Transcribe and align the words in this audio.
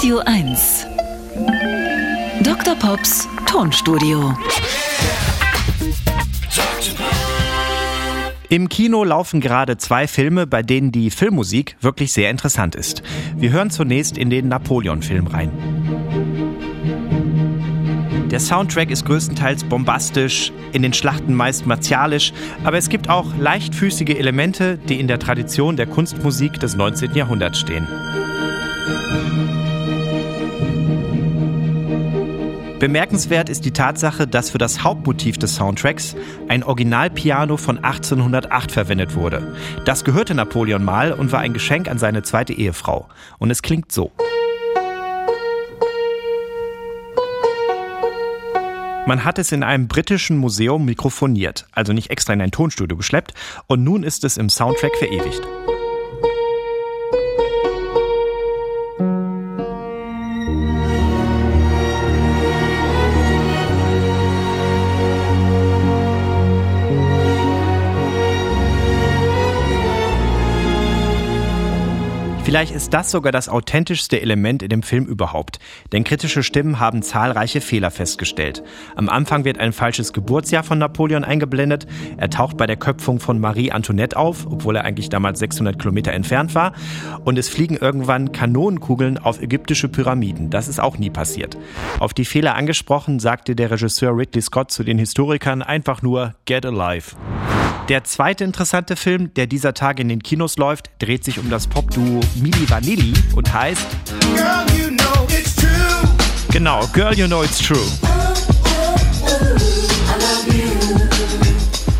Radio 0.00 0.22
1. 0.24 0.86
Dr. 2.42 2.74
Pops 2.74 3.28
Tonstudio. 3.44 4.34
Im 8.48 8.70
Kino 8.70 9.04
laufen 9.04 9.42
gerade 9.42 9.76
zwei 9.76 10.08
Filme, 10.08 10.46
bei 10.46 10.62
denen 10.62 10.90
die 10.90 11.10
Filmmusik 11.10 11.76
wirklich 11.82 12.14
sehr 12.14 12.30
interessant 12.30 12.74
ist. 12.76 13.02
Wir 13.36 13.50
hören 13.50 13.68
zunächst 13.68 14.16
in 14.16 14.30
den 14.30 14.48
Napoleon-Film 14.48 15.26
rein. 15.26 15.50
Der 18.30 18.40
Soundtrack 18.40 18.90
ist 18.90 19.04
größtenteils 19.04 19.64
bombastisch, 19.64 20.50
in 20.72 20.80
den 20.80 20.94
Schlachten 20.94 21.34
meist 21.34 21.66
martialisch, 21.66 22.32
aber 22.64 22.78
es 22.78 22.88
gibt 22.88 23.10
auch 23.10 23.36
leichtfüßige 23.38 24.16
Elemente, 24.18 24.78
die 24.78 24.98
in 24.98 25.08
der 25.08 25.18
Tradition 25.18 25.76
der 25.76 25.84
Kunstmusik 25.86 26.58
des 26.58 26.74
19. 26.74 27.14
Jahrhunderts 27.14 27.58
stehen. 27.58 27.86
Bemerkenswert 32.80 33.50
ist 33.50 33.66
die 33.66 33.72
Tatsache, 33.72 34.26
dass 34.26 34.48
für 34.48 34.56
das 34.58 34.82
Hauptmotiv 34.82 35.36
des 35.36 35.54
Soundtracks 35.54 36.16
ein 36.48 36.64
Originalpiano 36.64 37.58
von 37.58 37.76
1808 37.76 38.72
verwendet 38.72 39.14
wurde. 39.14 39.54
Das 39.84 40.02
gehörte 40.02 40.34
Napoleon 40.34 40.82
mal 40.82 41.12
und 41.12 41.30
war 41.30 41.40
ein 41.40 41.52
Geschenk 41.52 41.88
an 41.88 41.98
seine 41.98 42.22
zweite 42.22 42.54
Ehefrau. 42.54 43.06
Und 43.38 43.50
es 43.50 43.60
klingt 43.60 43.92
so. 43.92 44.12
Man 49.06 49.24
hat 49.24 49.38
es 49.38 49.52
in 49.52 49.62
einem 49.62 49.86
britischen 49.86 50.38
Museum 50.38 50.86
mikrofoniert, 50.86 51.66
also 51.72 51.92
nicht 51.92 52.08
extra 52.08 52.32
in 52.32 52.40
ein 52.40 52.50
Tonstudio 52.50 52.96
geschleppt, 52.96 53.34
und 53.66 53.84
nun 53.84 54.04
ist 54.04 54.24
es 54.24 54.38
im 54.38 54.48
Soundtrack 54.48 54.96
verewigt. 54.96 55.42
Vielleicht 72.50 72.74
ist 72.74 72.92
das 72.92 73.12
sogar 73.12 73.30
das 73.30 73.48
authentischste 73.48 74.20
Element 74.20 74.64
in 74.64 74.70
dem 74.70 74.82
Film 74.82 75.04
überhaupt. 75.04 75.60
Denn 75.92 76.02
kritische 76.02 76.42
Stimmen 76.42 76.80
haben 76.80 77.00
zahlreiche 77.00 77.60
Fehler 77.60 77.92
festgestellt. 77.92 78.64
Am 78.96 79.08
Anfang 79.08 79.44
wird 79.44 79.60
ein 79.60 79.72
falsches 79.72 80.12
Geburtsjahr 80.12 80.64
von 80.64 80.76
Napoleon 80.76 81.22
eingeblendet. 81.22 81.86
Er 82.16 82.28
taucht 82.28 82.56
bei 82.56 82.66
der 82.66 82.74
Köpfung 82.74 83.20
von 83.20 83.38
Marie 83.38 83.70
Antoinette 83.70 84.16
auf, 84.16 84.48
obwohl 84.50 84.74
er 84.74 84.84
eigentlich 84.84 85.10
damals 85.10 85.38
600 85.38 85.78
Kilometer 85.78 86.10
entfernt 86.10 86.56
war. 86.56 86.72
Und 87.24 87.38
es 87.38 87.48
fliegen 87.48 87.76
irgendwann 87.76 88.32
Kanonenkugeln 88.32 89.18
auf 89.18 89.40
ägyptische 89.40 89.88
Pyramiden. 89.88 90.50
Das 90.50 90.66
ist 90.66 90.80
auch 90.80 90.98
nie 90.98 91.10
passiert. 91.10 91.56
Auf 92.00 92.14
die 92.14 92.24
Fehler 92.24 92.56
angesprochen, 92.56 93.20
sagte 93.20 93.54
der 93.54 93.70
Regisseur 93.70 94.16
Ridley 94.16 94.42
Scott 94.42 94.72
zu 94.72 94.82
den 94.82 94.98
Historikern 94.98 95.62
einfach 95.62 96.02
nur 96.02 96.34
Get 96.46 96.66
Alive. 96.66 97.14
Der 97.90 98.04
zweite 98.04 98.44
interessante 98.44 98.94
Film, 98.94 99.34
der 99.34 99.48
dieser 99.48 99.74
Tage 99.74 100.02
in 100.02 100.08
den 100.08 100.22
Kinos 100.22 100.58
läuft, 100.58 100.92
dreht 101.00 101.24
sich 101.24 101.40
um 101.40 101.50
das 101.50 101.66
Popduo 101.66 102.20
Mili 102.36 102.70
Vanilli 102.70 103.12
und 103.34 103.52
heißt 103.52 103.84
Girl, 104.36 104.64
you 104.78 104.90
know 104.90 105.26
it's 105.36 105.56
true. 105.56 105.68
Genau, 106.52 106.86
Girl, 106.92 107.12
you 107.12 107.26
know 107.26 107.42
it's 107.42 107.58
true. 107.58 107.82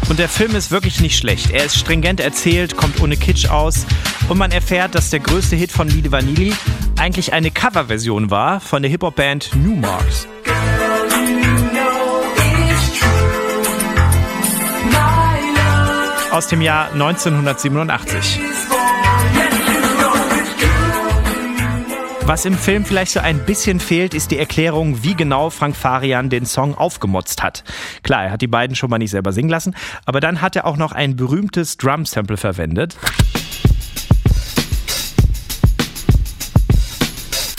Und 0.09 0.21
der 0.21 0.29
Film 0.29 0.55
ist 0.55 0.71
wirklich 0.71 1.01
nicht 1.01 1.19
schlecht. 1.19 1.51
Er 1.51 1.65
ist 1.65 1.77
stringent 1.77 2.21
erzählt, 2.21 2.77
kommt 2.77 3.01
ohne 3.03 3.17
Kitsch 3.17 3.51
aus 3.51 3.85
und 4.29 4.39
man 4.39 4.53
erfährt, 4.53 4.95
dass 4.95 5.11
der 5.11 5.19
größte 5.19 5.57
Hit 5.57 5.73
von 5.73 5.89
Mili 5.89 6.13
Vanilli 6.13 6.55
eigentlich 7.01 7.33
eine 7.33 7.51
Coverversion 7.51 8.31
war 8.31 8.61
von 8.61 8.83
der 8.83 8.93
Hip-Hop-Band 8.93 9.57
New 9.57 9.75
aus 16.41 16.47
dem 16.47 16.63
Jahr 16.63 16.91
1987. 16.93 18.41
Was 22.23 22.47
im 22.47 22.57
Film 22.57 22.87
vielleicht 22.87 23.13
so 23.13 23.21
ein 23.21 23.45
bisschen 23.45 23.79
fehlt, 23.79 24.15
ist 24.15 24.31
die 24.31 24.39
Erklärung, 24.39 25.03
wie 25.03 25.15
genau 25.15 25.51
Frank 25.51 25.77
Farian 25.77 26.31
den 26.31 26.47
Song 26.47 26.75
aufgemotzt 26.75 27.43
hat. 27.43 27.63
Klar, 28.03 28.25
er 28.25 28.31
hat 28.31 28.41
die 28.41 28.47
beiden 28.47 28.75
schon 28.75 28.89
mal 28.89 28.97
nicht 28.97 29.11
selber 29.11 29.33
singen 29.33 29.51
lassen, 29.51 29.77
aber 30.07 30.21
dann 30.21 30.41
hat 30.41 30.57
er 30.57 30.65
auch 30.65 30.79
noch 30.79 30.93
ein 30.93 31.15
berühmtes 31.15 31.77
Drum-Sample 31.77 32.39
verwendet. 32.39 32.97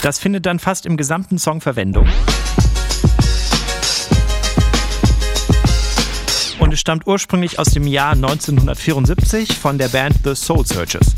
Das 0.02 0.18
findet 0.18 0.44
dann 0.44 0.58
fast 0.58 0.86
im 0.86 0.96
gesamten 0.96 1.38
Song 1.38 1.60
Verwendung. 1.60 2.08
Es 6.72 6.80
stammt 6.80 7.06
ursprünglich 7.06 7.58
aus 7.58 7.68
dem 7.68 7.86
Jahr 7.86 8.12
1974 8.12 9.58
von 9.58 9.78
der 9.78 9.88
Band 9.88 10.16
The 10.24 10.34
Soul 10.34 10.66
Searchers. 10.66 11.14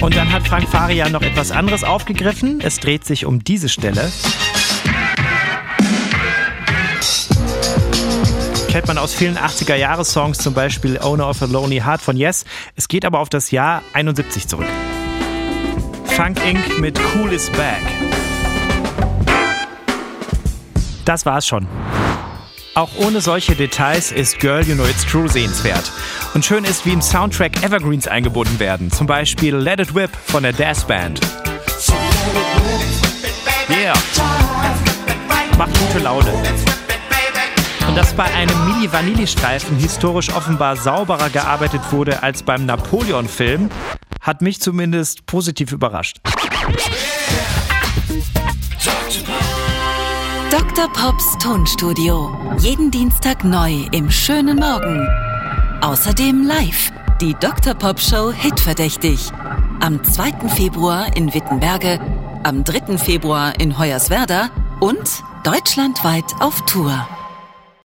Und 0.00 0.14
dann 0.14 0.32
hat 0.32 0.46
Frank 0.46 0.68
Faria 0.68 1.08
noch 1.08 1.22
etwas 1.22 1.50
anderes 1.50 1.82
aufgegriffen. 1.82 2.60
Es 2.60 2.78
dreht 2.78 3.04
sich 3.04 3.26
um 3.26 3.42
diese 3.42 3.68
Stelle. 3.68 4.10
Kennt 8.68 8.86
man 8.86 8.98
aus 8.98 9.14
vielen 9.14 9.38
80er-Jahres-Songs, 9.38 10.38
zum 10.38 10.54
Beispiel 10.54 10.98
Owner 11.00 11.28
of 11.28 11.42
a 11.42 11.46
Lonely 11.46 11.80
Heart 11.80 12.02
von 12.02 12.16
Yes. 12.16 12.44
Es 12.76 12.86
geht 12.88 13.04
aber 13.04 13.20
auf 13.20 13.28
das 13.28 13.50
Jahr 13.50 13.82
71 13.94 14.46
zurück. 14.46 14.66
Funk 16.04 16.38
Inc. 16.46 16.78
mit 16.78 16.98
Cool 17.14 17.32
is 17.32 17.50
Back. 17.50 18.25
Das 21.06 21.24
war's 21.24 21.46
schon. 21.46 21.66
Auch 22.74 22.90
ohne 22.96 23.20
solche 23.20 23.54
Details 23.54 24.10
ist 24.12 24.40
Girl 24.40 24.62
You 24.66 24.74
Know 24.74 24.84
It's 24.84 25.06
True 25.06 25.28
sehenswert. 25.28 25.90
Und 26.34 26.44
schön 26.44 26.64
ist, 26.64 26.84
wie 26.84 26.92
im 26.92 27.00
Soundtrack 27.00 27.62
Evergreens 27.62 28.08
eingebunden 28.08 28.58
werden. 28.58 28.90
Zum 28.90 29.06
Beispiel 29.06 29.54
Let 29.54 29.80
It 29.80 29.94
Whip 29.94 30.10
von 30.26 30.42
der 30.42 30.52
Das 30.52 30.84
Band. 30.84 31.20
Yeah. 33.70 33.94
Macht 35.56 35.78
gute 35.78 36.00
Laune. 36.00 36.32
Und 37.88 37.96
dass 37.96 38.12
bei 38.12 38.24
einem 38.24 38.66
Mini-Vanilli-Streifen 38.66 39.76
historisch 39.78 40.34
offenbar 40.34 40.76
sauberer 40.76 41.30
gearbeitet 41.30 41.82
wurde 41.92 42.24
als 42.24 42.42
beim 42.42 42.66
Napoleon-Film, 42.66 43.70
hat 44.20 44.42
mich 44.42 44.60
zumindest 44.60 45.24
positiv 45.26 45.70
überrascht. 45.70 46.18
Dr. 50.58 50.88
Pops 50.88 51.36
Tonstudio. 51.36 52.34
Jeden 52.60 52.90
Dienstag 52.90 53.44
neu 53.44 53.84
im 53.92 54.10
schönen 54.10 54.56
Morgen. 54.56 55.06
Außerdem 55.82 56.46
live 56.46 56.92
die 57.20 57.34
Dr. 57.34 57.74
Pop 57.74 58.00
Show 58.00 58.32
Hitverdächtig. 58.32 59.30
Am 59.80 60.02
2. 60.02 60.48
Februar 60.48 61.14
in 61.14 61.34
Wittenberge, 61.34 62.00
am 62.42 62.64
3. 62.64 62.96
Februar 62.96 63.60
in 63.60 63.78
Hoyerswerda 63.78 64.48
und 64.80 65.22
deutschlandweit 65.44 66.24
auf 66.40 66.64
Tour. 66.64 67.06